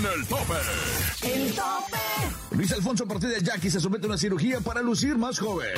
en 0.00 0.20
el 0.20 0.26
tope. 0.26 0.54
El 1.22 1.52
tope. 1.52 2.56
Luis 2.56 2.72
Alfonso 2.72 3.06
Partida 3.06 3.38
Jackie 3.38 3.70
se 3.70 3.80
somete 3.80 4.06
a 4.06 4.08
una 4.08 4.18
cirugía 4.18 4.60
para 4.60 4.80
lucir 4.80 5.16
más 5.16 5.38
joven. 5.38 5.70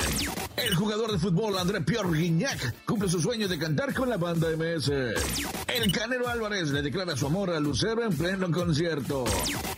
El 0.55 0.75
jugador 0.75 1.11
de 1.11 1.19
fútbol 1.19 1.57
André 1.57 1.81
Pierre 1.81 2.09
Guignac 2.11 2.85
cumple 2.85 3.09
su 3.09 3.19
sueño 3.19 3.47
de 3.47 3.57
cantar 3.57 3.93
con 3.93 4.09
la 4.09 4.17
banda 4.17 4.47
MS. 4.49 4.89
El 5.67 5.91
Canero 5.91 6.27
Álvarez 6.27 6.69
le 6.69 6.81
declara 6.81 7.17
su 7.17 7.27
amor 7.27 7.51
a 7.51 7.59
Lucero 7.59 8.03
en 8.03 8.15
pleno 8.15 8.49
concierto. 8.51 9.25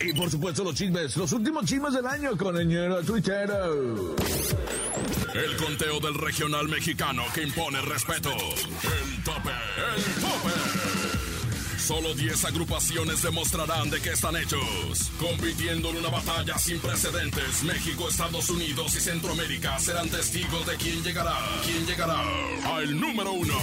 Y 0.00 0.12
por 0.12 0.30
supuesto 0.30 0.62
los 0.64 0.74
chismes, 0.74 1.16
los 1.16 1.32
últimos 1.32 1.64
chismes 1.64 1.94
del 1.94 2.06
año 2.06 2.36
con 2.36 2.56
Ñero 2.56 3.02
Tuitero. 3.02 4.16
El 5.34 5.56
conteo 5.56 6.00
del 6.00 6.14
regional 6.14 6.68
mexicano 6.68 7.24
que 7.34 7.42
impone 7.42 7.80
respeto. 7.82 8.30
El 8.30 9.24
tope, 9.24 9.50
el 9.96 10.02
tope. 10.22 10.75
Solo 11.86 12.14
10 12.14 12.46
agrupaciones 12.46 13.22
demostrarán 13.22 13.88
de 13.90 14.00
qué 14.00 14.10
están 14.10 14.34
hechos. 14.34 15.12
Compitiendo 15.20 15.90
en 15.90 15.98
una 15.98 16.08
batalla 16.08 16.58
sin 16.58 16.80
precedentes, 16.80 17.62
México, 17.62 18.08
Estados 18.08 18.50
Unidos 18.50 18.96
y 18.96 19.00
Centroamérica 19.00 19.78
serán 19.78 20.08
testigos 20.08 20.66
de 20.66 20.74
quién 20.78 21.04
llegará. 21.04 21.38
¿Quién 21.64 21.86
llegará? 21.86 22.24
Al 22.74 22.98
número 22.98 23.30
uno. 23.30 23.54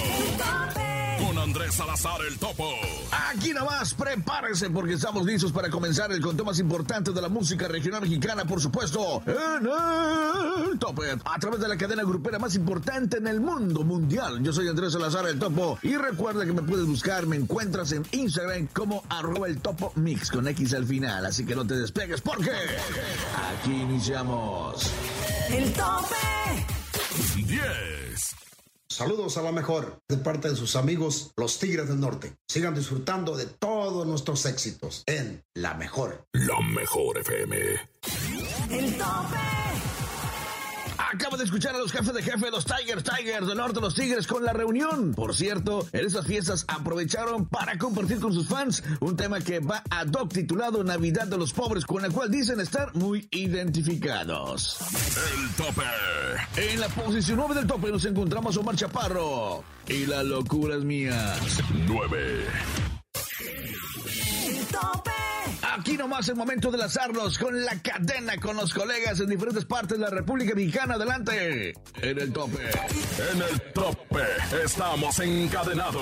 Con 1.19 1.37
Andrés 1.37 1.75
Salazar 1.75 2.19
el 2.27 2.37
Topo. 2.37 2.69
Aquí 3.29 3.53
nomás, 3.53 3.93
prepárense 3.93 4.69
porque 4.69 4.93
estamos 4.93 5.25
listos 5.25 5.51
para 5.51 5.69
comenzar 5.69 6.11
el 6.11 6.21
conteo 6.21 6.45
más 6.45 6.59
importante 6.59 7.11
de 7.11 7.21
la 7.21 7.29
música 7.29 7.67
regional 7.67 8.01
mexicana, 8.01 8.45
por 8.45 8.61
supuesto, 8.61 9.21
en 9.25 10.71
el 10.71 10.79
tope, 10.79 11.11
a 11.11 11.39
través 11.39 11.59
de 11.59 11.67
la 11.67 11.77
cadena 11.77 12.03
grupera 12.03 12.39
más 12.39 12.55
importante 12.55 13.17
en 13.17 13.27
el 13.27 13.39
mundo 13.39 13.83
mundial. 13.83 14.41
Yo 14.41 14.53
soy 14.53 14.67
Andrés 14.67 14.93
Salazar 14.93 15.27
el 15.27 15.39
Topo 15.39 15.77
y 15.81 15.95
recuerda 15.95 16.45
que 16.45 16.53
me 16.53 16.61
puedes 16.61 16.85
buscar, 16.85 17.25
me 17.27 17.35
encuentras 17.35 17.91
en 17.91 18.05
Instagram 18.11 18.67
como 18.67 19.03
arroba 19.09 19.47
el 19.47 19.59
topo 19.59 19.91
mix 19.95 20.31
con 20.31 20.47
X 20.47 20.73
al 20.73 20.85
final, 20.85 21.25
así 21.25 21.45
que 21.45 21.55
no 21.55 21.65
te 21.65 21.75
despegues 21.75 22.21
porque 22.21 22.51
aquí 22.51 23.71
iniciamos. 23.71 24.91
El 25.49 25.71
tope. 25.73 26.15
10, 27.35 28.35
Saludos 28.93 29.37
a 29.37 29.41
la 29.41 29.51
mejor 29.51 29.97
de 30.07 30.17
parte 30.17 30.51
de 30.51 30.55
sus 30.55 30.75
amigos 30.75 31.31
los 31.35 31.57
Tigres 31.57 31.87
del 31.89 31.99
Norte. 31.99 32.35
Sigan 32.47 32.75
disfrutando 32.75 33.35
de 33.35 33.47
todos 33.47 34.05
nuestros 34.05 34.45
éxitos 34.45 35.01
en 35.07 35.43
La 35.55 35.73
Mejor. 35.73 36.27
la 36.33 36.59
mejor 36.61 37.17
FM. 37.17 37.57
El 38.69 38.97
tope. 38.97 39.62
Acabo 41.13 41.37
de 41.37 41.43
escuchar 41.43 41.75
a 41.75 41.77
los 41.77 41.91
jefes 41.91 42.11
de 42.11 42.23
jefe, 42.23 42.49
los 42.49 42.65
Tigers, 42.65 43.03
Tigers 43.03 43.45
del 43.45 43.57
norte, 43.57 43.79
los 43.79 43.93
Tigres 43.93 44.25
con 44.25 44.43
la 44.43 44.51
reunión. 44.51 45.13
Por 45.13 45.35
cierto, 45.35 45.85
en 45.91 46.07
esas 46.07 46.25
fiestas 46.25 46.65
aprovecharon 46.67 47.45
para 47.45 47.77
compartir 47.77 48.19
con 48.19 48.33
sus 48.33 48.47
fans 48.47 48.83
un 48.99 49.15
tema 49.15 49.39
que 49.39 49.59
va 49.59 49.83
a 49.91 50.05
doc 50.05 50.33
titulado 50.33 50.83
Navidad 50.83 51.27
de 51.27 51.37
los 51.37 51.53
Pobres, 51.53 51.85
con 51.85 52.03
el 52.03 52.11
cual 52.11 52.31
dicen 52.31 52.59
estar 52.59 52.95
muy 52.95 53.27
identificados. 53.29 54.77
El 55.37 55.49
tope. 55.55 55.83
En 56.55 56.79
la 56.79 56.87
posición 56.87 57.37
9 57.37 57.53
del 57.53 57.67
tope 57.67 57.91
nos 57.91 58.05
encontramos 58.05 58.57
a 58.57 58.61
Omar 58.61 58.75
Chaparro. 58.75 59.63
Y 59.87 60.07
la 60.07 60.23
locura 60.23 60.77
es 60.77 60.83
mía. 60.83 61.35
9, 61.85 62.47
El 64.47 64.65
tope. 64.65 65.12
Aquí 65.93 66.01
nomás 66.01 66.27
el 66.27 66.35
momento 66.35 66.71
de 66.71 66.79
lanzarnos 66.79 67.37
con 67.37 67.63
la 67.63 67.79
cadena 67.79 68.35
con 68.37 68.57
los 68.57 68.73
colegas 68.73 69.19
en 69.19 69.29
diferentes 69.29 69.63
partes 69.63 69.99
de 69.99 70.03
la 70.03 70.09
República 70.09 70.55
Mexicana. 70.55 70.95
Adelante. 70.95 71.75
En 72.01 72.19
el 72.19 72.33
tope. 72.33 72.63
En 73.31 73.39
el 73.39 73.61
tope 73.73 74.23
estamos 74.65 75.19
encadenados. 75.19 76.01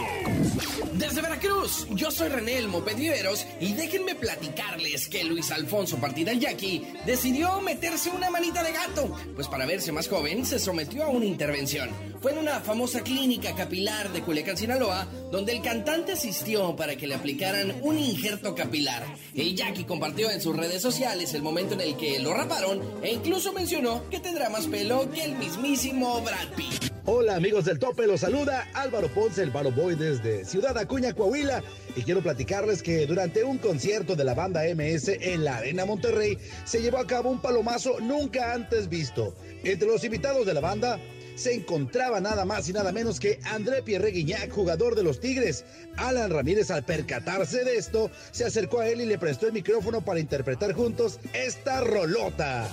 Desde 0.93 1.21
Veracruz, 1.21 1.87
yo 1.89 2.09
soy 2.09 2.29
René 2.29 2.59
El 2.59 2.69
Moped 2.69 2.95
Viveros 2.95 3.45
y 3.59 3.73
déjenme 3.73 4.15
platicarles 4.15 5.09
que 5.09 5.25
Luis 5.25 5.51
Alfonso 5.51 5.97
Partida 5.97 6.31
Yaqui 6.31 6.87
decidió 7.05 7.59
meterse 7.59 8.11
una 8.11 8.29
manita 8.29 8.63
de 8.63 8.71
gato, 8.71 9.13
pues 9.35 9.49
para 9.49 9.65
verse 9.65 9.91
más 9.91 10.07
joven 10.07 10.45
se 10.45 10.57
sometió 10.57 11.03
a 11.03 11.09
una 11.09 11.25
intervención. 11.25 11.89
Fue 12.21 12.33
en 12.33 12.37
una 12.37 12.59
famosa 12.59 13.01
clínica 13.01 13.55
capilar 13.55 14.13
de 14.13 14.21
Culiacán, 14.21 14.55
Sinaloa, 14.55 15.07
donde 15.31 15.53
el 15.53 15.61
cantante 15.63 16.11
asistió 16.11 16.75
para 16.75 16.95
que 16.95 17.07
le 17.07 17.15
aplicaran 17.15 17.79
un 17.81 17.97
injerto 17.97 18.53
capilar. 18.53 19.03
El 19.33 19.55
Jackie 19.55 19.80
compartió 19.85 20.29
en 20.29 20.41
sus 20.41 20.55
redes 20.55 20.81
sociales 20.81 21.33
el 21.33 21.41
momento 21.41 21.73
en 21.73 21.81
el 21.81 21.97
que 21.97 22.19
lo 22.19 22.33
raparon 22.33 22.81
e 23.03 23.11
incluso 23.11 23.53
mencionó 23.53 24.07
que 24.09 24.19
tendrá 24.19 24.49
más 24.49 24.67
pelo 24.67 25.09
que 25.11 25.23
el 25.23 25.35
mismísimo 25.35 26.21
Brad 26.21 26.47
Pitt. 26.55 26.91
Hola 27.05 27.35
amigos 27.35 27.65
del 27.65 27.79
tope, 27.79 28.05
los 28.05 28.21
saluda 28.21 28.69
Álvaro 28.75 29.07
Ponce, 29.07 29.41
el 29.41 29.49
Baro 29.49 29.71
Boy 29.71 29.95
desde 29.95 30.45
Ciudad 30.45 30.77
Acuña, 30.77 31.13
Coahuila. 31.13 31.63
Y 31.95 32.03
quiero 32.03 32.21
platicarles 32.21 32.83
que 32.83 33.07
durante 33.07 33.43
un 33.43 33.57
concierto 33.57 34.15
de 34.15 34.23
la 34.23 34.35
banda 34.35 34.61
MS 34.63 35.09
en 35.09 35.43
la 35.43 35.57
Arena 35.57 35.85
Monterrey 35.85 36.37
se 36.63 36.81
llevó 36.81 36.99
a 36.99 37.07
cabo 37.07 37.31
un 37.31 37.41
palomazo 37.41 37.99
nunca 37.99 38.53
antes 38.53 38.87
visto. 38.87 39.33
Entre 39.63 39.87
los 39.87 40.03
invitados 40.03 40.45
de 40.45 40.53
la 40.53 40.61
banda 40.61 40.99
se 41.35 41.53
encontraba 41.53 42.19
nada 42.19 42.45
más 42.45 42.67
y 42.69 42.73
nada 42.73 42.91
menos 42.91 43.19
que 43.19 43.39
André 43.43 43.81
Pierre 43.83 44.11
Guignac, 44.11 44.51
jugador 44.51 44.95
de 44.95 45.03
los 45.03 45.19
Tigres. 45.19 45.65
Alan 45.97 46.31
Ramírez, 46.31 46.71
al 46.71 46.83
percatarse 46.83 47.63
de 47.63 47.77
esto, 47.77 48.11
se 48.31 48.45
acercó 48.45 48.79
a 48.79 48.87
él 48.87 49.01
y 49.01 49.05
le 49.05 49.17
prestó 49.17 49.47
el 49.47 49.53
micrófono 49.53 50.01
para 50.01 50.19
interpretar 50.19 50.73
juntos 50.73 51.19
esta 51.33 51.81
rolota. 51.81 52.69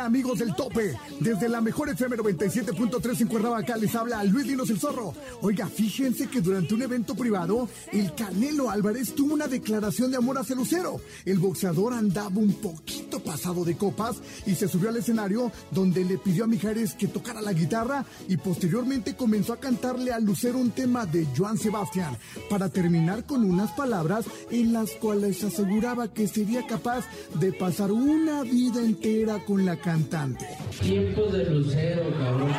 Amigos 0.00 0.38
del 0.38 0.54
tope, 0.54 0.96
desde 1.20 1.48
la 1.48 1.60
mejor 1.60 1.90
FM 1.90 2.16
97.3 2.16 3.20
en 3.20 3.28
Cuernavaca 3.28 3.76
les 3.76 3.94
habla 3.94 4.24
Luis 4.24 4.46
Dinos 4.46 4.70
el 4.70 4.80
Zorro. 4.80 5.14
Oiga, 5.42 5.66
fíjense 5.66 6.28
que 6.28 6.40
durante 6.40 6.74
un 6.74 6.82
evento 6.82 7.14
privado, 7.14 7.68
el 7.92 8.14
Canelo 8.14 8.70
Álvarez 8.70 9.14
tuvo 9.14 9.34
una 9.34 9.46
declaración 9.46 10.10
de 10.10 10.16
amor 10.16 10.38
hacia 10.38 10.56
Lucero. 10.56 11.00
El 11.26 11.38
boxeador 11.38 11.92
andaba 11.92 12.38
un 12.38 12.54
poquito 12.54 13.20
pasado 13.20 13.64
de 13.64 13.76
copas 13.76 14.16
y 14.46 14.54
se 14.54 14.68
subió 14.68 14.88
al 14.88 14.96
escenario 14.96 15.52
donde 15.70 16.04
le 16.04 16.16
pidió 16.16 16.44
a 16.44 16.46
Mijares 16.46 16.94
que 16.94 17.08
tocara 17.08 17.42
la 17.42 17.52
guitarra 17.52 18.04
y 18.26 18.38
posteriormente 18.38 19.16
comenzó 19.16 19.52
a 19.52 19.60
cantarle 19.60 20.12
a 20.12 20.20
Lucero 20.20 20.58
un 20.58 20.70
tema 20.70 21.04
de 21.04 21.26
Joan 21.36 21.58
Sebastián 21.58 22.16
para 22.48 22.70
terminar 22.70 23.26
con 23.26 23.44
unas 23.44 23.70
palabras 23.72 24.24
en 24.50 24.72
las 24.72 24.92
cuales 24.92 25.44
aseguraba 25.44 26.12
que 26.12 26.26
sería 26.26 26.66
capaz 26.66 27.04
de 27.38 27.52
pasar 27.52 27.92
una 27.92 28.42
vida 28.42 28.80
entera 28.80 29.44
con 29.44 29.64
la 29.64 29.76
cantante. 29.90 30.46
Tiempos 30.80 31.32
de 31.32 31.44
Lucero, 31.46 32.04
cabrón. 32.16 32.54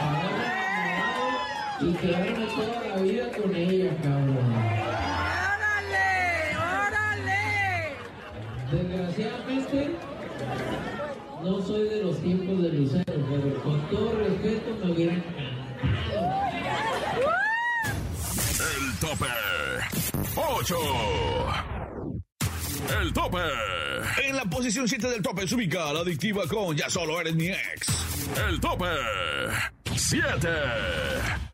Y 1.80 1.94
quedarme 1.94 2.46
toda 2.47 2.88
la 2.90 3.02
vida 3.02 3.31
con 3.31 3.56
ella, 3.56 3.96
cabrón. 4.03 4.53
¡Órale! 5.56 6.09
¡Órale! 6.88 7.44
Desgraciadamente, 8.70 9.96
no 11.41 11.62
soy 11.62 11.88
de 11.88 12.03
los 12.03 12.18
tiempos 12.22 12.64
de 12.64 12.70
Lucero, 12.70 13.06
pero 13.06 13.64
con 13.64 13.90
todo 13.90 14.12
respeto 14.18 14.75
me 14.84 14.91
hubieran 14.91 15.22
cantado. 15.22 15.52
El 18.59 19.00
tope. 19.00 19.31
8. 20.36 20.75
El 23.00 23.13
tope. 23.13 23.40
En 24.24 24.35
la 24.35 24.44
posición 24.46 24.88
7 24.88 25.07
del 25.07 25.22
tope 25.22 25.47
se 25.47 25.56
ubica 25.56 25.94
la 25.94 26.02
adictiva 26.02 26.47
con 26.47 26.75
Ya 26.75 26.90
solo 26.90 27.19
eres 27.22 27.35
mi 27.35 27.47
ex. 27.47 27.88
El 28.47 28.59
tope. 28.59 28.85
7. 29.96 30.47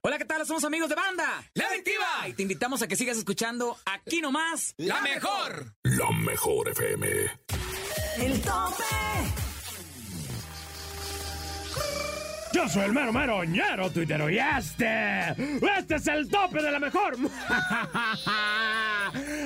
Hola, 0.01 0.17
¿qué 0.17 0.25
tal? 0.25 0.45
Somos 0.45 0.63
amigos 0.63 0.89
de 0.89 0.95
banda. 0.95 1.43
La 1.53 1.67
Adictiva. 1.67 2.27
Y 2.27 2.33
te 2.33 2.43
invitamos 2.43 2.81
a 2.81 2.87
que 2.87 2.95
sigas 2.95 3.17
escuchando 3.17 3.77
aquí 3.85 4.21
nomás. 4.21 4.73
La 4.77 5.01
mejor. 5.01 5.73
La 5.83 6.11
mejor 6.11 6.69
FM. 6.69 7.07
El 8.17 8.41
tope. 8.41 9.46
Yo 12.53 12.67
soy 12.69 12.83
el 12.83 12.93
mero 12.93 13.11
mero 13.11 13.43
ñero 13.43 13.89
tuitero 13.91 14.29
y 14.29 14.39
este, 14.39 15.31
este 15.77 15.95
es 15.95 16.07
el 16.07 16.29
tope 16.29 16.61
de 16.61 16.71
la 16.71 16.79
mejor. 16.79 17.17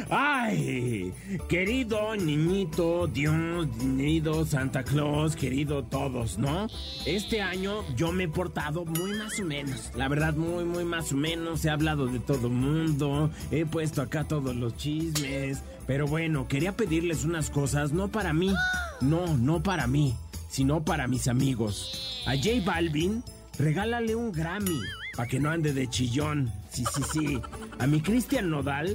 Ay, 0.10 1.14
querido 1.48 2.16
niñito, 2.16 3.08
Dios, 3.08 3.68
querido 3.98 4.46
Santa 4.46 4.84
Claus, 4.84 5.36
querido 5.36 5.84
todos, 5.84 6.38
¿no? 6.38 6.68
Este 7.06 7.42
año 7.42 7.84
yo 7.96 8.12
me 8.12 8.26
he 8.26 8.28
portado 8.28 8.86
muy 8.86 9.14
más 9.14 9.40
o 9.40 9.46
menos, 9.46 9.92
la 9.96 10.08
verdad 10.08 10.34
muy, 10.34 10.64
muy 10.64 10.86
más 10.86 11.12
o 11.12 11.16
menos. 11.16 11.64
He 11.66 11.70
hablado 11.70 12.08
de 12.08 12.20
todo 12.20 12.50
mundo, 12.50 13.32
he 13.52 13.66
puesto 13.66 14.02
acá 14.02 14.26
todos 14.26 14.56
los 14.56 14.76
chismes, 14.78 15.64
pero 15.88 16.08
bueno, 16.08 16.48
quería 16.48 16.76
pedirles 16.76 17.24
unas 17.24 17.50
cosas, 17.50 17.92
no 17.94 18.10
para 18.10 18.34
mí, 18.34 18.54
no, 19.02 19.38
no 19.38 19.64
para 19.64 19.88
mí, 19.88 20.16
sino 20.52 20.84
para 20.84 21.08
mis 21.08 21.28
amigos. 21.28 22.24
A 22.28 22.36
J 22.36 22.62
Balvin, 22.64 23.24
regálale 23.58 24.16
un 24.16 24.32
Grammy, 24.32 24.80
para 25.16 25.28
que 25.28 25.40
no 25.40 25.50
ande 25.50 25.74
de 25.74 25.90
chillón. 25.90 26.52
Sí, 26.70 26.84
sí, 26.94 27.02
sí. 27.12 27.42
A 27.80 27.88
mi 27.88 28.02
Cristian 28.02 28.50
Nodal, 28.50 28.94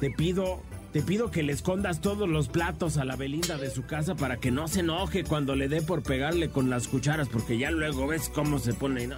te 0.00 0.10
pido 0.10 0.62
te 0.92 1.00
pido 1.00 1.30
que 1.30 1.42
le 1.42 1.54
escondas 1.54 2.02
todos 2.02 2.28
los 2.28 2.48
platos 2.48 2.98
a 2.98 3.06
la 3.06 3.16
Belinda 3.16 3.56
de 3.56 3.70
su 3.70 3.86
casa 3.86 4.14
para 4.14 4.36
que 4.36 4.50
no 4.50 4.68
se 4.68 4.80
enoje 4.80 5.24
cuando 5.24 5.56
le 5.56 5.66
dé 5.66 5.80
por 5.80 6.02
pegarle 6.02 6.50
con 6.50 6.68
las 6.68 6.86
cucharas, 6.86 7.28
porque 7.30 7.56
ya 7.56 7.70
luego 7.70 8.06
ves 8.06 8.28
cómo 8.28 8.58
se 8.58 8.74
pone. 8.74 9.06
No, 9.06 9.16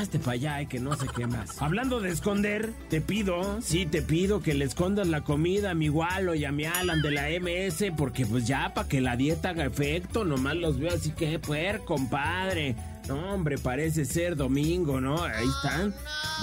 hazte 0.00 0.18
para 0.18 0.32
allá, 0.32 0.54
hay 0.56 0.66
que 0.66 0.80
no 0.80 0.96
sé 0.96 1.06
qué 1.14 1.26
más. 1.26 1.60
Hablando 1.60 2.00
de 2.00 2.10
esconder, 2.10 2.72
te 2.88 3.00
pido, 3.00 3.60
sí, 3.60 3.86
te 3.86 4.02
pido 4.02 4.40
que 4.40 4.54
le 4.54 4.64
escondas 4.64 5.06
la 5.08 5.22
comida 5.22 5.70
a 5.70 5.74
mi 5.74 5.88
Walo 5.88 6.34
y 6.34 6.44
a 6.44 6.52
mi 6.52 6.64
Alan 6.64 7.02
de 7.02 7.10
la 7.10 7.28
MS, 7.28 7.92
porque 7.96 8.26
pues 8.26 8.46
ya 8.46 8.72
para 8.74 8.88
que 8.88 9.00
la 9.00 9.16
dieta 9.16 9.50
haga 9.50 9.66
efecto, 9.66 10.24
nomás 10.24 10.56
los 10.56 10.78
veo 10.78 10.94
así 10.94 11.10
que 11.10 11.38
puer, 11.38 11.80
compadre. 11.80 12.76
No, 13.08 13.34
hombre, 13.34 13.58
parece 13.58 14.04
ser 14.04 14.36
domingo, 14.36 15.00
¿no? 15.00 15.22
Ahí 15.22 15.46
están. 15.48 15.94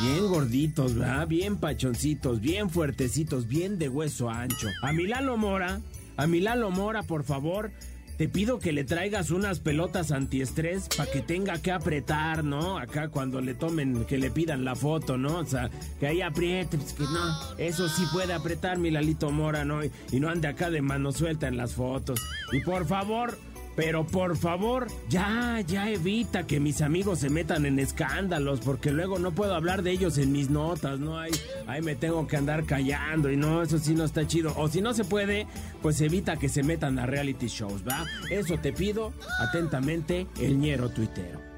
Bien 0.01 0.27
gorditos, 0.27 0.95
¿verdad? 0.95 1.27
Bien 1.27 1.57
pachoncitos, 1.57 2.42
bien 2.42 2.69
fuertecitos, 2.69 3.48
bien 3.48 3.80
de 3.80 3.89
hueso 3.89 4.30
ancho. 4.30 4.68
A 4.81 4.92
mi 4.92 5.07
Lalo 5.07 5.38
Mora, 5.38 5.81
a 6.18 6.27
mi 6.27 6.42
Lalo 6.42 6.69
Mora, 6.69 7.04
por 7.04 7.24
favor. 7.24 7.71
Te 8.17 8.27
pido 8.27 8.57
que 8.57 8.71
le 8.71 8.83
traigas 8.83 9.29
unas 9.29 9.59
pelotas 9.59 10.11
antiestrés 10.11 10.87
para 10.97 11.11
que 11.11 11.21
tenga 11.21 11.61
que 11.61 11.71
apretar, 11.71 12.43
¿no? 12.43 12.79
Acá 12.79 13.09
cuando 13.09 13.41
le 13.41 13.53
tomen, 13.53 14.05
que 14.05 14.17
le 14.17 14.31
pidan 14.31 14.65
la 14.65 14.75
foto, 14.75 15.17
¿no? 15.17 15.37
O 15.37 15.45
sea, 15.45 15.69
que 15.99 16.07
ahí 16.07 16.21
apriete, 16.21 16.79
pues 16.79 16.93
que 16.93 17.03
no. 17.03 17.55
Eso 17.59 17.87
sí 17.87 18.03
puede 18.11 18.33
apretar 18.33 18.79
mi 18.79 18.89
Lalito 18.89 19.29
Mora, 19.29 19.65
¿no? 19.65 19.85
Y, 19.85 19.91
y 20.11 20.19
no 20.19 20.29
ande 20.29 20.47
acá 20.47 20.71
de 20.71 20.81
mano 20.81 21.11
suelta 21.11 21.47
en 21.47 21.57
las 21.57 21.75
fotos. 21.75 22.19
Y 22.51 22.61
por 22.61 22.87
favor, 22.87 23.37
pero 23.77 24.07
por 24.07 24.35
favor, 24.35 24.88
ya, 25.07 25.62
ya 25.62 25.88
evita 25.88 26.47
que 26.47 26.59
mis 26.59 26.81
amigos 26.81 27.19
se 27.19 27.29
metan 27.29 27.63
en 27.68 27.77
escándalos, 27.77 28.59
porque 28.62 28.91
luego 28.91 29.19
no 29.19 29.33
puedo 29.33 29.53
hablar 29.53 29.83
de 29.83 29.91
ellos 29.91 30.18
en 30.18 30.31
mis 30.31 30.50
notas, 30.50 31.00
¿no? 31.00 31.19
Ahí, 31.19 31.31
ahí 31.68 31.83
me 31.83 31.94
tengo 31.94 32.25
que 32.25 32.38
andar 32.38 32.65
callando 32.65 33.31
y 33.31 33.38
no, 33.38 33.62
eso 33.62 33.77
sí 33.77 33.94
no 33.94 34.03
está 34.03 34.25
chido. 34.25 34.51
O 34.57 34.68
si 34.68 34.81
no 34.81 34.95
se 34.95 35.03
puede, 35.03 35.45
pues 35.83 36.01
evita 36.01 36.38
que 36.38 36.50
se 36.50 36.63
metan 36.63 36.97
a 36.97 37.06
reality 37.06 37.50
shows, 37.50 37.88
¿va? 37.88 38.03
Eso 38.31 38.57
te 38.57 38.74
pido 38.74 39.13
atentamente, 39.39 40.25
el 40.41 40.57
ñero 40.57 40.89
tuitero. 40.89 41.56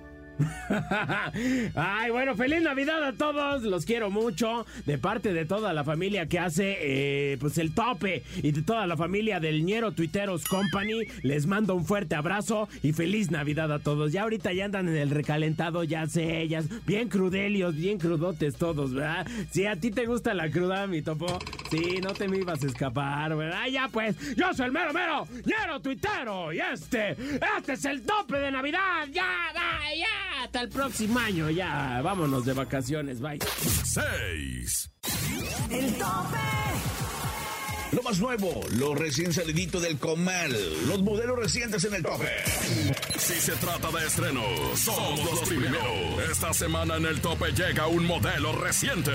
Ay, 1.76 2.12
bueno, 2.12 2.36
feliz 2.36 2.62
Navidad 2.62 3.04
a 3.04 3.14
todos, 3.14 3.64
los 3.64 3.86
quiero 3.86 4.10
mucho, 4.10 4.66
de 4.86 4.98
parte 4.98 5.34
de 5.34 5.46
toda 5.46 5.74
la 5.74 5.84
familia 5.84 6.28
que 6.28 6.40
hace, 6.40 6.78
eh, 6.80 7.38
pues 7.40 7.58
el 7.58 7.74
tope, 7.74 8.24
y 8.42 8.52
de 8.52 8.62
toda 8.62 8.88
la 8.88 8.96
familia 8.96 9.40
del 9.40 9.66
Ñero 9.66 9.92
Tuiteros 9.92 10.46
Company, 10.46 11.02
les 11.24 11.46
mando 11.46 11.76
un 11.76 11.86
fuerte 11.86 12.16
abrazo 12.16 12.70
y 12.84 12.94
feliz 12.94 13.32
Navidad 13.32 13.72
a 13.72 13.80
todos. 13.80 14.12
Ya 14.12 14.24
ahorita 14.24 14.54
ya 14.54 14.66
andan 14.66 14.88
en 14.88 14.96
el 14.96 15.10
recalentado, 15.10 15.84
ya 15.84 16.08
sé, 16.08 16.42
ellas, 16.42 16.66
bien 16.86 17.10
crudelios, 17.10 17.76
bien 17.76 17.98
crudotes 17.98 18.56
todos, 18.56 18.94
¿verdad? 18.94 19.28
Si 19.52 19.66
a 19.66 19.76
ti 19.76 19.92
te 19.92 20.06
gusta 20.06 20.34
la 20.34 20.50
cruda, 20.50 20.88
mi 20.88 21.02
topo, 21.02 21.40
sí, 21.70 22.00
no 22.02 22.14
te 22.14 22.28
me 22.28 22.38
ibas 22.38 22.64
a 22.64 22.68
escapar, 22.68 23.36
¿verdad? 23.36 23.68
Ya 23.72 23.88
pues, 23.90 24.16
yo 24.36 24.54
soy 24.54 24.68
el 24.68 24.72
mero 24.72 24.94
mero, 24.94 25.28
Ñero 25.46 25.80
Tuitero, 25.82 26.54
y 26.54 26.60
este, 26.60 27.12
este 27.58 27.74
es 27.74 27.86
el 27.86 28.04
tope 28.04 28.38
de 28.38 28.52
Navidad, 28.52 29.08
ya, 29.12 29.52
ya, 29.54 29.96
ya 29.96 30.29
hasta 30.44 30.62
el 30.62 30.70
próximo 30.70 31.20
año, 31.20 31.50
ya. 31.50 32.02
Vámonos 32.02 32.46
de 32.46 32.54
vacaciones, 32.54 33.20
bye. 33.20 33.40
6. 33.84 34.92
El 35.70 35.94
tope. 35.94 36.38
Lo 37.92 38.04
más 38.04 38.20
nuevo, 38.20 38.62
lo 38.74 38.94
recién 38.94 39.34
salidito 39.34 39.80
del 39.80 39.98
comal, 39.98 40.56
los 40.88 41.02
modelos 41.02 41.40
recientes 41.40 41.84
en 41.86 41.96
el 41.96 42.04
tope. 42.04 42.30
Si 43.18 43.34
se 43.34 43.54
trata 43.54 43.90
de 43.90 44.06
estrenos, 44.06 44.80
somos 44.80 45.24
los 45.24 45.40
primeros. 45.50 46.30
Esta 46.32 46.54
semana 46.54 46.98
en 46.98 47.08
el 47.08 47.20
tope 47.20 47.52
llega 47.52 47.88
un 47.88 48.06
modelo 48.06 48.52
reciente. 48.52 49.12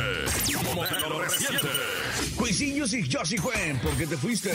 Modelo 0.75 1.23
reciente. 1.23 1.69
Cuisillos 2.35 2.93
y 2.95 3.09
Josie 3.09 3.39
Juen, 3.39 3.79
¿por 3.79 3.97
qué 3.97 4.09
te 4.09 4.17
fuiste? 4.17 4.53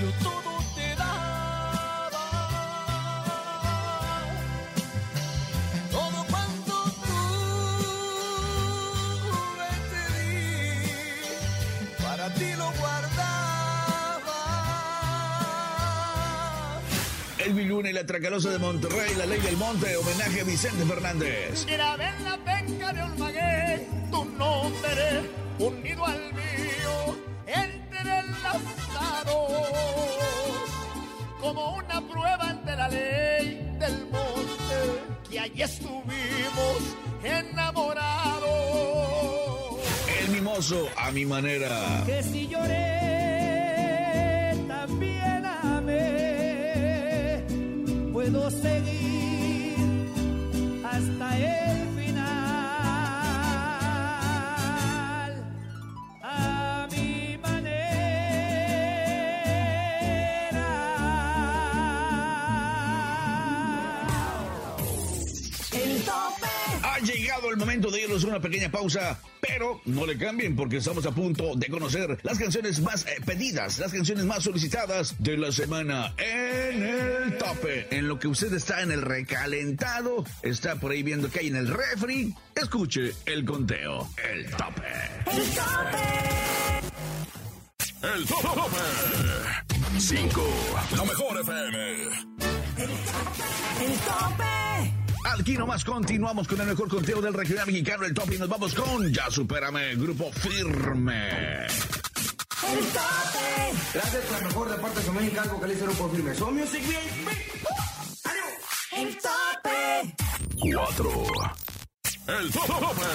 Yo 0.00 0.10
todo 0.22 0.58
te 0.74 0.96
daba, 0.96 2.26
todo 5.90 6.24
cuanto 6.30 6.72
tuve 9.20 9.70
te 9.90 10.04
di, 10.16 10.32
para 12.02 12.32
ti 12.32 12.54
lo 12.56 12.72
guardaba. 12.72 14.40
El 17.38 17.68
Luna 17.68 17.90
y 17.90 17.92
la 17.92 18.06
Tracalosa 18.06 18.48
de 18.48 18.58
Monterrey, 18.58 19.14
la 19.18 19.26
ley 19.26 19.40
del 19.40 19.58
monte, 19.58 19.96
homenaje 19.96 20.40
a 20.40 20.44
Vicente 20.44 20.86
Fernández. 20.86 21.66
Grabé 21.66 22.06
en 22.06 22.24
la 22.24 22.38
penca 22.38 22.92
de 22.94 23.02
Olmagué 23.02 23.86
tu 24.10 24.24
nombre 24.24 25.30
unido 25.58 26.06
al 26.06 26.32
mío 26.32 26.50
como 31.40 31.76
una 31.76 32.00
prueba 32.00 32.50
ante 32.50 32.76
la 32.76 32.88
ley 32.88 33.76
del 33.78 34.06
monte 34.10 34.74
que 35.30 35.40
allí 35.40 35.62
estuvimos 35.62 36.96
enamorados. 37.22 38.50
El 40.20 40.28
mimoso 40.30 40.88
a 40.96 41.10
mi 41.10 41.24
manera. 41.24 42.02
Que 42.06 42.22
si 42.22 42.46
lloré 42.48 44.54
también 44.68 45.44
amé, 45.44 47.42
puedo 48.12 48.50
seguir 48.50 49.76
hasta 50.84 51.38
el 51.38 51.89
momento 67.60 67.90
de 67.90 68.02
irnos 68.02 68.24
a 68.24 68.28
una 68.28 68.40
pequeña 68.40 68.70
pausa, 68.70 69.20
pero 69.40 69.80
no 69.84 70.06
le 70.06 70.16
cambien 70.16 70.56
porque 70.56 70.78
estamos 70.78 71.04
a 71.06 71.12
punto 71.12 71.54
de 71.54 71.68
conocer 71.68 72.18
las 72.22 72.38
canciones 72.38 72.80
más 72.80 73.06
eh, 73.06 73.20
pedidas, 73.24 73.78
las 73.78 73.92
canciones 73.92 74.24
más 74.24 74.42
solicitadas 74.42 75.14
de 75.18 75.36
la 75.36 75.52
semana 75.52 76.14
en 76.16 76.82
el 76.82 77.38
tope. 77.38 77.86
En 77.90 78.08
lo 78.08 78.18
que 78.18 78.28
usted 78.28 78.52
está 78.54 78.82
en 78.82 78.90
el 78.90 79.02
recalentado, 79.02 80.24
está 80.42 80.76
por 80.76 80.92
ahí 80.92 81.02
viendo 81.02 81.30
que 81.30 81.40
hay 81.40 81.48
en 81.48 81.56
el 81.56 81.68
refri, 81.68 82.34
escuche 82.54 83.12
el 83.26 83.44
conteo, 83.44 84.08
el 84.32 84.50
tope. 84.50 84.82
El 85.30 85.42
tope. 85.50 86.40
El 88.02 88.26
tope. 88.26 88.78
5. 89.98 90.40
La 90.96 91.04
mejor 91.04 91.40
FM. 91.40 92.04
El 92.78 93.92
tope. 94.00 94.59
Aquí 95.24 95.52
nomás 95.56 95.84
continuamos 95.84 96.48
con 96.48 96.60
el 96.60 96.66
mejor 96.66 96.88
conteo 96.88 97.20
del 97.20 97.34
regional 97.34 97.66
mexicano, 97.66 98.04
el 98.04 98.14
tope, 98.14 98.34
y 98.34 98.38
nos 98.38 98.48
vamos 98.48 98.74
con 98.74 99.12
Ya 99.12 99.30
Supérame, 99.30 99.94
Grupo 99.96 100.30
Firme. 100.32 101.66
El 101.66 102.84
tope. 102.92 103.72
Gracias 103.94 104.30
a 104.30 104.40
la 104.40 104.46
mejor 104.48 104.70
de 104.70 104.76
parte 104.78 105.00
de 105.00 105.10
México, 105.10 105.40
algo 105.40 105.60
que 105.60 105.66
le 105.66 105.74
hicieron 105.74 105.94
por 105.96 106.10
firme. 106.14 106.34
Son 106.34 106.54
Music 106.54 106.82
Bien. 106.86 107.00
El 108.92 109.16
tope. 109.18 110.14
4. 110.60 111.10
El 112.28 112.50
tope. 112.52 113.06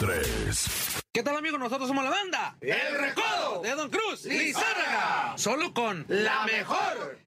3. 0.00 0.68
¿Qué 1.12 1.22
tal 1.22 1.36
amigos? 1.36 1.60
Nosotros 1.60 1.88
somos 1.88 2.04
la 2.04 2.10
banda 2.10 2.56
El 2.60 2.98
Recodo. 2.98 3.62
de 3.62 3.70
Don 3.70 3.88
Cruz 3.90 4.24
Lizárraga. 4.24 5.34
Solo 5.36 5.72
con 5.72 6.04
La 6.08 6.44
mejor. 6.44 7.18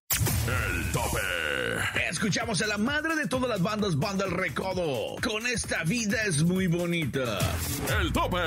El 0.47 0.91
tope. 0.93 1.19
Escuchamos 2.09 2.61
a 2.61 2.67
la 2.67 2.77
madre 2.77 3.15
de 3.15 3.27
todas 3.27 3.49
las 3.49 3.61
bandas, 3.61 3.97
Banda 3.97 4.25
El 4.25 4.31
Recodo. 4.31 5.17
Con 5.21 5.45
esta 5.45 5.83
vida 5.83 6.23
es 6.23 6.41
muy 6.43 6.67
bonita. 6.67 7.37
El 7.99 8.13
tope. 8.13 8.37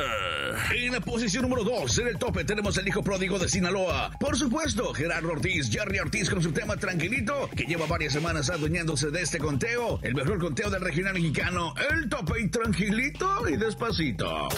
En 0.74 0.92
la 0.92 1.00
posición 1.00 1.42
número 1.42 1.62
2, 1.64 1.98
en 1.98 2.08
el 2.08 2.18
tope, 2.18 2.44
tenemos 2.44 2.78
el 2.78 2.88
hijo 2.88 3.02
pródigo 3.02 3.38
de 3.38 3.48
Sinaloa. 3.48 4.12
Por 4.18 4.36
supuesto, 4.36 4.94
Gerardo 4.94 5.32
Ortiz, 5.32 5.70
Jerry 5.70 5.98
Ortiz 5.98 6.30
con 6.30 6.42
su 6.42 6.52
tema 6.52 6.76
Tranquilito, 6.76 7.50
que 7.54 7.64
lleva 7.64 7.86
varias 7.86 8.14
semanas 8.14 8.48
adueñándose 8.48 9.10
de 9.10 9.20
este 9.20 9.38
conteo. 9.38 10.00
El 10.02 10.14
mejor 10.14 10.38
conteo 10.38 10.70
del 10.70 10.80
regional 10.80 11.12
mexicano. 11.12 11.74
El 11.90 12.08
tope 12.08 12.40
y 12.40 12.48
tranquilito 12.48 13.46
y 13.48 13.56
despacito. 13.56 14.48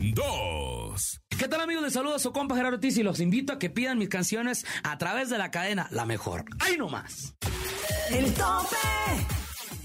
2. 0.00 1.20
¿Qué 1.38 1.46
tal 1.46 1.60
amigos? 1.60 1.84
Les 1.84 1.92
saluda 1.92 2.18
su 2.18 2.32
compa 2.32 2.56
Gerardo 2.56 2.74
Ortiz 2.78 2.98
y 2.98 3.04
los 3.04 3.20
invito 3.20 3.52
a 3.52 3.60
que 3.60 3.70
pidan 3.70 3.96
mis 3.96 4.08
canciones 4.08 4.66
a 4.82 4.98
través 4.98 5.30
de 5.30 5.38
la 5.38 5.52
cadena 5.52 5.86
La 5.92 6.04
Mejor. 6.04 6.44
¡Ahí 6.58 6.76
nomás! 6.76 7.36
El 8.10 8.34
tope. 8.34 9.37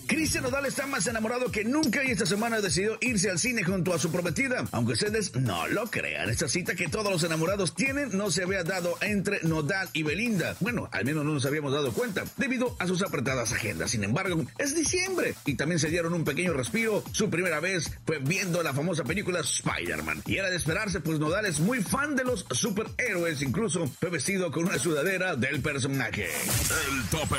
Cristian 0.08 0.44
Nodal 0.44 0.66
está 0.66 0.86
más 0.88 1.08
enamorado 1.08 1.52
que 1.52 1.64
nunca 1.64 2.04
y 2.04 2.12
esta 2.12 2.26
semana 2.26 2.62
decidió 2.62 2.98
irse 3.02 3.30
al 3.30 3.40
cine 3.40 3.64
junto 3.64 3.94
a 3.94 4.00
su 4.00 4.12
prometida. 4.12 4.66
Aunque 4.72 4.94
ustedes 4.94 5.36
no 5.36 5.68
lo 5.68 5.88
crean, 5.88 6.30
esta 6.30 6.48
cita 6.48 6.76
que 6.76 6.88
todos 6.88 7.12
los 7.12 7.24
enamorados 7.24 7.74
tienen 7.76 8.18
no 8.18 8.30
se 8.30 8.44
había 8.44 8.64
dado 8.64 8.98
entre 9.02 9.42
Nodal 9.44 9.90
y 9.94 10.04
Belinda. 10.04 10.56
Bueno, 10.60 10.90
al 10.92 11.06
menos 11.06 11.24
no 11.24 11.34
nos 11.34 11.46
habíamos 11.46 11.72
dado 11.72 11.94
cuenta 11.94 12.24
debido 12.38 12.76
a 12.80 12.88
sus 12.88 13.02
apretadas 13.02 13.52
agendas. 13.54 13.92
Sin 13.92 14.04
embargo, 14.04 14.44
es 14.58 14.76
diciembre 14.76 15.36
y 15.46 15.56
también 15.56 15.80
se 15.80 15.90
dieron 15.90 16.14
un 16.14 16.26
pequeño 16.26 16.54
respiro. 16.54 17.04
Su 17.12 17.30
primera 17.30 17.60
vez 17.60 17.92
fue 18.06 18.20
viendo 18.20 18.62
la 18.64 18.74
famosa 18.74 19.04
película 19.04 19.40
Spider-Man. 19.40 20.24
Y 20.26 20.38
era 20.38 20.50
de 20.50 20.58
esperarse, 20.58 21.00
pues 21.00 21.20
Nodal 21.20 21.46
es 21.46 21.60
muy 21.60 21.82
fan 21.82 22.16
de 22.16 22.24
los 22.24 22.46
superhéroes. 22.52 23.42
Incluso 23.42 23.88
fue 24.00 24.10
vestido 24.10 24.52
con 24.52 24.66
una 24.66 24.78
sudadera 24.78 25.36
del 25.36 25.62
personaje. 25.62 26.26
El 26.26 27.10
tope. 27.10 27.38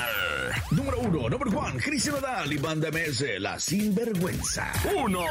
Número 0.71 0.99
uno, 1.01 1.29
number 1.29 1.49
one, 1.55 1.81
Cristian 1.81 2.15
Nodal 2.17 2.54
y 2.55 2.59
Banda 2.59 2.91
MS, 2.91 3.41
La 3.41 3.59
Sinvergüenza. 3.59 4.73
Uno. 4.97 5.25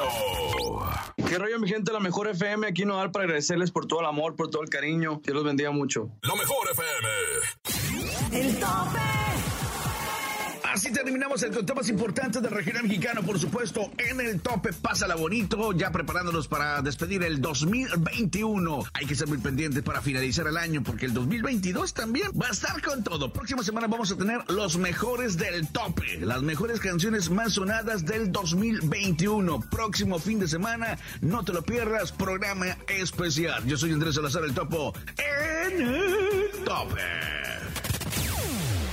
¿Qué 1.16 1.38
rollo, 1.38 1.60
mi 1.60 1.70
gente? 1.70 1.94
La 1.94 2.00
mejor 2.00 2.28
FM 2.28 2.68
aquí 2.68 2.86
Nodal 2.86 3.12
para 3.12 3.26
agradecerles 3.26 3.72
por 3.72 3.86
todo 3.86 4.02
el 4.02 4.08
amor, 4.08 4.36
por 4.36 4.50
todo 4.50 4.62
el 4.62 4.70
cariño. 4.70 5.22
Dios 5.24 5.36
los 5.36 5.44
bendiga 5.44 5.72
mucho. 5.72 6.10
Lo 6.22 6.36
mejor 6.36 6.70
FM. 6.72 8.48
El 8.48 8.56
tope. 8.60 9.33
Así 10.84 10.92
terminamos 10.92 11.42
el 11.44 11.54
conteo 11.54 11.78
más 11.78 11.88
importante 11.88 12.42
del 12.42 12.52
regional 12.52 12.84
mexicano, 12.84 13.24
por 13.24 13.40
supuesto, 13.40 13.90
en 13.98 14.20
el 14.20 14.42
tope. 14.42 14.74
Pásala 14.74 15.16
bonito, 15.16 15.72
ya 15.72 15.94
preparándonos 15.94 16.50
para 16.50 16.82
despedir 16.82 17.24
el 17.24 17.40
2021. 17.40 18.84
Hay 18.92 19.06
que 19.06 19.16
ser 19.16 19.30
muy 19.30 19.38
pendientes 19.38 19.82
para 19.82 20.02
finalizar 20.02 20.46
el 20.46 20.58
año, 20.58 20.84
porque 20.84 21.06
el 21.06 21.14
2022 21.14 21.94
también 21.94 22.32
va 22.32 22.48
a 22.48 22.52
estar 22.52 22.82
con 22.82 23.02
todo. 23.02 23.32
Próxima 23.32 23.64
semana 23.64 23.88
vamos 23.88 24.12
a 24.12 24.18
tener 24.18 24.44
los 24.50 24.76
mejores 24.78 25.38
del 25.38 25.70
tope, 25.70 26.20
las 26.20 26.42
mejores 26.42 26.82
canciones 26.82 27.30
más 27.30 27.54
sonadas 27.54 28.06
del 28.06 28.34
2021. 28.34 29.62
Próximo 29.72 30.20
fin 30.20 30.40
de 30.40 30.50
semana, 30.50 30.98
no 31.22 31.46
te 31.46 31.54
lo 31.54 31.62
pierdas, 31.62 32.12
programa 32.12 32.78
especial. 32.90 33.66
Yo 33.66 33.78
soy 33.78 33.94
Andrés 33.94 34.16
Salazar, 34.16 34.44
el 34.44 34.54
topo, 34.54 34.94
en 35.18 35.82
el 35.82 36.52
tope. 36.66 37.43